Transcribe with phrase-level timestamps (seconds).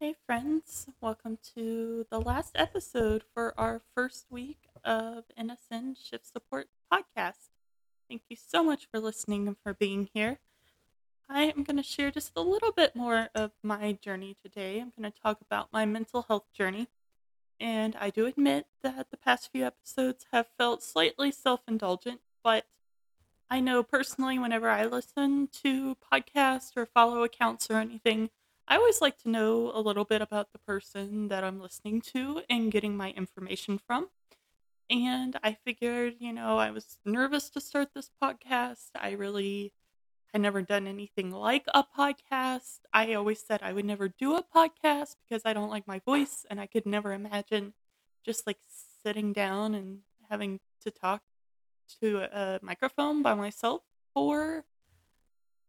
[0.00, 6.68] Hey, friends, welcome to the last episode for our first week of NSN Shift Support
[6.90, 7.50] Podcast.
[8.08, 10.38] Thank you so much for listening and for being here.
[11.28, 14.80] I am going to share just a little bit more of my journey today.
[14.80, 16.88] I'm going to talk about my mental health journey.
[17.60, 22.64] And I do admit that the past few episodes have felt slightly self indulgent, but
[23.50, 28.30] I know personally, whenever I listen to podcasts or follow accounts or anything,
[28.70, 32.42] I always like to know a little bit about the person that I'm listening to
[32.48, 34.10] and getting my information from.
[34.88, 38.90] And I figured, you know, I was nervous to start this podcast.
[38.94, 39.72] I really
[40.32, 42.78] had never done anything like a podcast.
[42.92, 46.46] I always said I would never do a podcast because I don't like my voice
[46.48, 47.74] and I could never imagine
[48.24, 48.58] just like
[49.02, 49.98] sitting down and
[50.30, 51.22] having to talk
[52.00, 53.82] to a microphone by myself
[54.14, 54.64] for,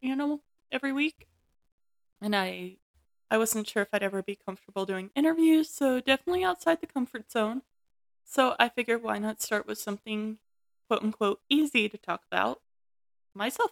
[0.01, 1.25] you know, every week.
[2.21, 2.77] And I
[3.31, 7.31] I wasn't sure if I'd ever be comfortable doing interviews, so definitely outside the comfort
[7.31, 7.61] zone.
[8.25, 10.39] So I figured why not start with something
[10.89, 12.59] quote unquote easy to talk about
[13.33, 13.71] myself.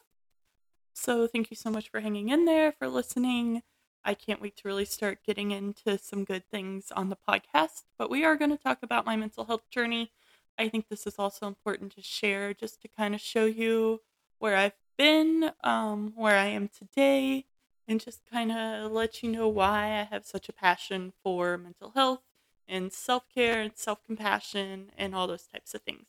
[0.93, 3.63] So thank you so much for hanging in there, for listening.
[4.05, 8.09] I can't wait to really start getting into some good things on the podcast, but
[8.09, 10.13] we are going to talk about my mental health journey.
[10.57, 13.99] I think this is also important to share just to kind of show you
[14.37, 17.45] where I've been, um, where I am today,
[17.89, 21.91] and just kind of let you know why I have such a passion for mental
[21.91, 22.23] health
[22.69, 26.07] and self care and self compassion and all those types of things.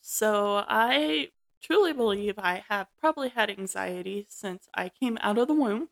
[0.00, 1.30] So, I
[1.62, 5.88] truly believe I have probably had anxiety since I came out of the womb.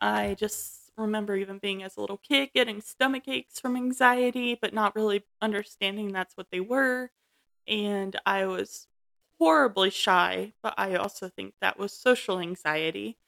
[0.00, 4.74] I just remember even being as a little kid getting stomach aches from anxiety, but
[4.74, 7.12] not really understanding that's what they were.
[7.68, 8.88] And I was
[9.40, 13.18] horribly shy, but I also think that was social anxiety.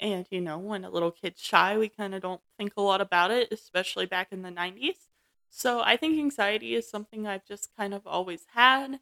[0.00, 3.00] And, you know, when a little kid's shy, we kind of don't think a lot
[3.00, 5.08] about it, especially back in the 90s.
[5.50, 9.00] So I think anxiety is something I've just kind of always had.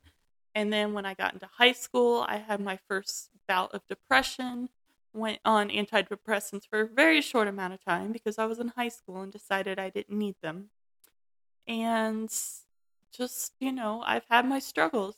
[0.55, 4.71] And then when I got into high school, I had my first bout of depression,
[5.13, 8.89] went on antidepressants for a very short amount of time because I was in high
[8.89, 10.71] school and decided I didn't need them.
[11.67, 12.31] And
[13.13, 15.17] just, you know, I've had my struggles.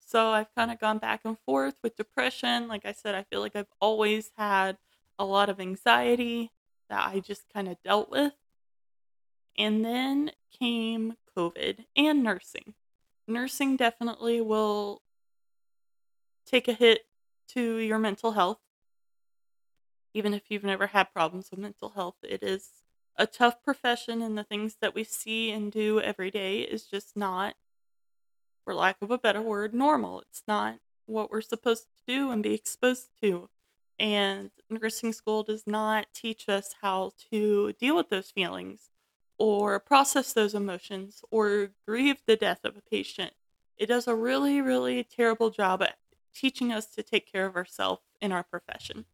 [0.00, 2.68] So I've kind of gone back and forth with depression.
[2.68, 4.76] Like I said, I feel like I've always had
[5.18, 6.50] a lot of anxiety
[6.88, 8.32] that I just kind of dealt with.
[9.56, 12.74] And then came COVID and nursing.
[13.26, 15.02] Nursing definitely will
[16.46, 17.06] take a hit
[17.48, 18.58] to your mental health.
[20.12, 22.68] Even if you've never had problems with mental health, it is
[23.16, 27.16] a tough profession, and the things that we see and do every day is just
[27.16, 27.54] not,
[28.64, 30.20] for lack of a better word, normal.
[30.20, 33.48] It's not what we're supposed to do and be exposed to.
[33.98, 38.90] And nursing school does not teach us how to deal with those feelings
[39.38, 43.32] or process those emotions or grieve the death of a patient.
[43.76, 45.96] It does a really, really terrible job at
[46.34, 49.04] teaching us to take care of ourselves in our profession.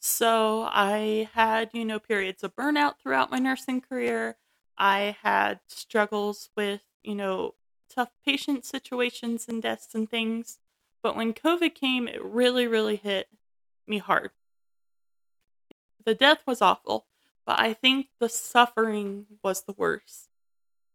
[0.00, 4.36] So I had, you know, periods of burnout throughout my nursing career.
[4.78, 7.54] I had struggles with, you know,
[7.94, 10.58] tough patient situations and deaths and things.
[11.02, 13.28] But when COVID came, it really, really hit
[13.90, 14.30] me hard.
[16.06, 17.06] The death was awful,
[17.44, 20.30] but I think the suffering was the worst.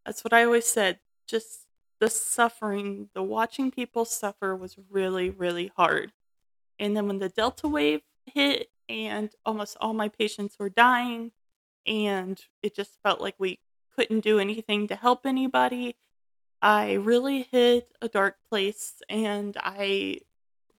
[0.06, 1.00] That's what I always said.
[1.28, 1.68] Just
[2.00, 6.12] the suffering, the watching people suffer was really, really hard.
[6.80, 11.32] And then when the Delta wave hit and almost all my patients were dying,
[11.86, 13.60] and it just felt like we
[13.96, 15.96] couldn't do anything to help anybody,
[16.62, 20.22] I really hit a dark place and I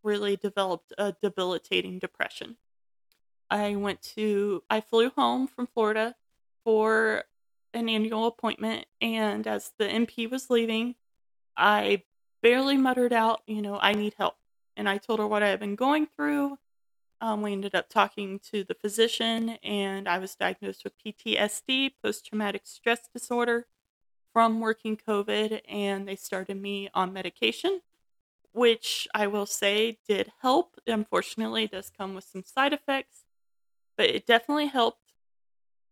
[0.06, 2.56] really developed a debilitating depression.
[3.50, 6.15] I went to, I flew home from Florida
[6.65, 7.25] for
[7.75, 10.95] an annual appointment, and as the NP was leaving,
[11.56, 12.05] I
[12.43, 14.37] barely muttered out, you know, I need help.
[14.77, 16.59] And I told her what I had been going through.
[17.21, 22.27] Um, we ended up talking to the physician, and I was diagnosed with PTSD, post
[22.27, 23.66] traumatic stress disorder,
[24.33, 27.81] from working COVID, and they started me on medication
[28.57, 30.81] which I will say did help.
[30.87, 33.25] Unfortunately, it does come with some side effects,
[33.99, 35.13] but it definitely helped.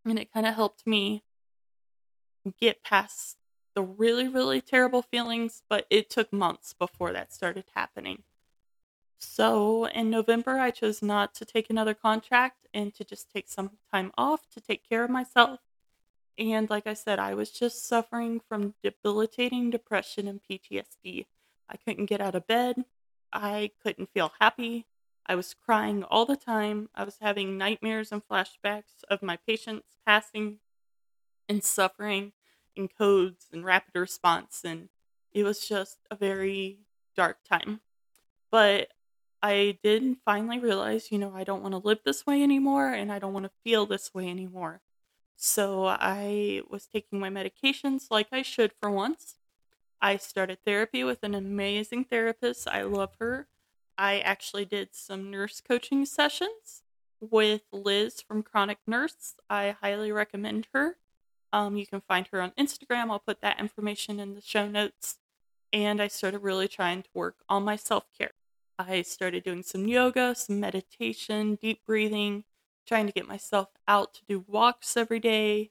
[0.07, 1.23] And it kind of helped me
[2.59, 3.37] get past
[3.75, 8.23] the really, really terrible feelings, but it took months before that started happening.
[9.19, 13.73] So in November, I chose not to take another contract and to just take some
[13.93, 15.61] time off to take care of myself.
[16.39, 21.27] And like I said, I was just suffering from debilitating depression and PTSD.
[21.69, 22.85] I couldn't get out of bed.
[23.33, 24.87] I couldn't feel happy.
[25.27, 26.89] I was crying all the time.
[26.95, 30.59] I was having nightmares and flashbacks of my patients passing
[31.49, 32.33] and suffering
[32.77, 34.63] in codes and rapid response.
[34.65, 34.89] And
[35.33, 36.81] it was just a very
[37.17, 37.81] dark time.
[38.51, 38.89] But
[39.43, 43.13] I did finally realize, you know, I don't want to live this way anymore and
[43.13, 44.81] I don't want to feel this way anymore.
[45.37, 49.37] So I was taking my medications like I should for once.
[50.05, 52.69] I started therapy with an amazing therapist.
[52.69, 53.47] I love her.
[53.97, 56.83] I actually did some nurse coaching sessions
[57.23, 59.37] with Liz from Chronic Nurse.
[59.49, 60.99] I highly recommend her.
[61.55, 63.11] Um, you can find her on Instagram.
[63.11, 65.21] I'll put that information in the show notes.
[65.73, 68.33] And I started really trying to work on my self care.
[68.79, 72.45] I started doing some yoga, some meditation, deep breathing,
[72.87, 75.71] trying to get myself out to do walks every day.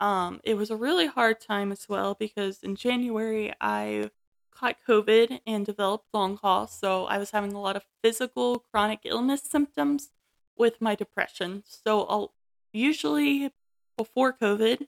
[0.00, 4.10] Um, it was a really hard time as well because in January I
[4.50, 6.66] caught COVID and developed long haul.
[6.66, 10.10] So I was having a lot of physical chronic illness symptoms
[10.56, 11.62] with my depression.
[11.66, 12.34] So I'll,
[12.72, 13.52] usually
[13.96, 14.86] before COVID,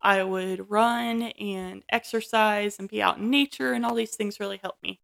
[0.00, 4.58] I would run and exercise and be out in nature, and all these things really
[4.60, 5.00] helped me.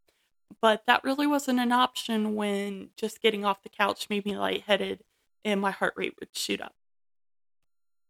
[0.61, 5.05] But that really wasn't an option when just getting off the couch made me lightheaded
[5.45, 6.75] and my heart rate would shoot up.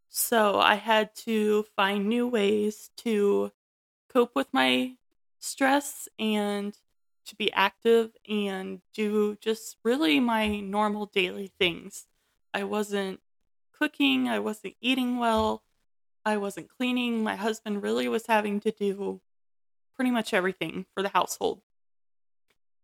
[0.09, 3.53] So I had to find new ways to
[4.09, 4.97] cope with my
[5.39, 6.77] stress and
[7.27, 12.07] to be active and do just really my normal daily things.
[12.55, 13.21] I wasn't
[13.73, 15.63] cooking, I wasn't eating well,
[16.25, 17.23] I wasn't cleaning.
[17.23, 19.21] My husband really was having to do
[19.95, 21.61] pretty much everything for the household.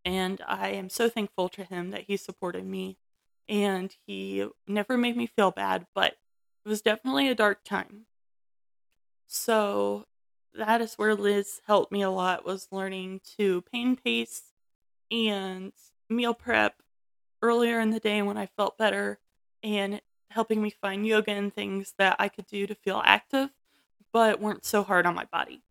[0.05, 2.99] And I am so thankful to him that he supported me
[3.49, 6.17] and he never made me feel bad, but
[6.65, 8.07] it was definitely a dark time.
[9.27, 10.07] So
[10.55, 14.53] that is where Liz helped me a lot was learning to pain pace
[15.11, 15.73] and
[16.09, 16.83] meal prep
[17.43, 19.19] earlier in the day when I felt better
[19.63, 20.01] and
[20.31, 23.51] helping me find yoga and things that I could do to feel active
[24.13, 25.63] but weren't so hard on my body.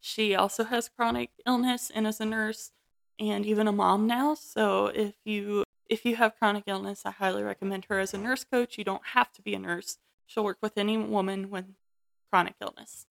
[0.00, 2.72] She also has chronic illness and is a nurse
[3.18, 7.42] and even a mom now, so if you if you have chronic illness, I highly
[7.42, 8.78] recommend her as a nurse coach.
[8.78, 9.98] You don't have to be a nurse.
[10.24, 11.66] She'll work with any woman with
[12.30, 13.04] chronic illness.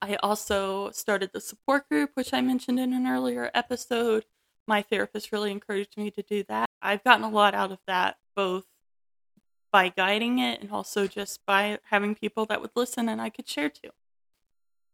[0.00, 4.24] I also started the support group, which I mentioned in an earlier episode.
[4.66, 6.70] My therapist really encouraged me to do that.
[6.80, 8.64] I've gotten a lot out of that, both
[9.70, 13.46] by guiding it and also just by having people that would listen and I could
[13.46, 13.90] share to.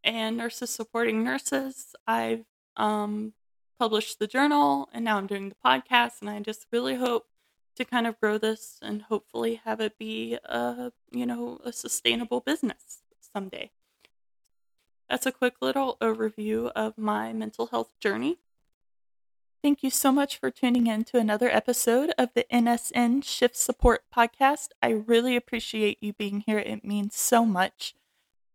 [0.02, 2.44] And nurses supporting nurses, I've
[2.76, 3.34] um,
[3.80, 7.28] published the journal and now I'm doing the podcast, and I just really hope
[7.76, 12.40] to kind of grow this and hopefully have it be a you know a sustainable
[12.40, 12.98] business
[13.32, 13.70] someday.
[15.08, 18.36] That's a quick little overview of my mental health journey.
[19.62, 24.04] Thank you so much for tuning in to another episode of the NSN Shift Support
[24.14, 24.68] Podcast.
[24.82, 26.58] I really appreciate you being here.
[26.58, 27.94] It means so much.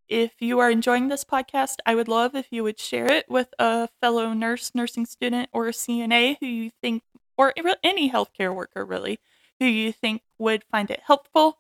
[0.07, 3.53] If you are enjoying this podcast, I would love if you would share it with
[3.57, 7.01] a fellow nurse, nursing student, or a CNA who you think,
[7.37, 7.53] or
[7.83, 9.19] any healthcare worker really,
[9.59, 11.57] who you think would find it helpful.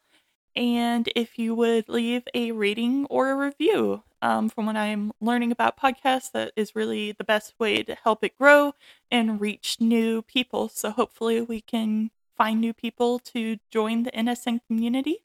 [0.55, 5.51] And if you would leave a rating or a review, um, from what I'm learning
[5.51, 8.73] about podcasts, that is really the best way to help it grow
[9.11, 10.69] and reach new people.
[10.69, 15.19] So hopefully, we can find new people to join the NSN community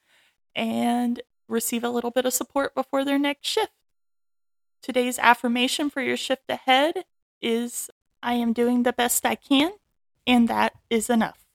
[0.54, 1.20] and
[1.50, 3.72] receive a little bit of support before their next shift.
[4.82, 7.04] Today's affirmation for your shift ahead
[7.42, 7.90] is
[8.22, 9.72] I am doing the best I can,
[10.26, 11.46] and that is enough.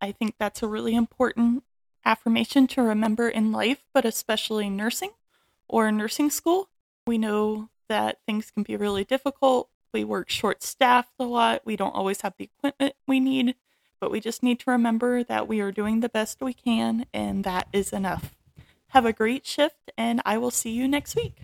[0.00, 1.64] I think that's a really important
[2.04, 5.12] affirmation to remember in life, but especially nursing
[5.68, 6.68] or nursing school.
[7.06, 9.70] We know that things can be really difficult.
[9.92, 11.62] We work short staffed a lot.
[11.64, 13.54] We don't always have the equipment we need,
[14.00, 17.44] but we just need to remember that we are doing the best we can, and
[17.44, 18.34] that is enough.
[18.94, 21.36] Have a great shift, and I will see you next week.